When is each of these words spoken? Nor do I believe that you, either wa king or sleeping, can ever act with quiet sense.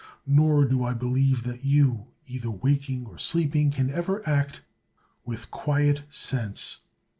Nor 0.25 0.65
do 0.65 0.83
I 0.83 0.95
believe 0.95 1.43
that 1.43 1.63
you, 1.63 2.07
either 2.25 2.49
wa 2.49 2.71
king 2.73 3.05
or 3.05 3.19
sleeping, 3.19 3.69
can 3.69 3.91
ever 3.91 4.27
act 4.27 4.63
with 5.25 5.51
quiet 5.51 6.05
sense. 6.09 6.79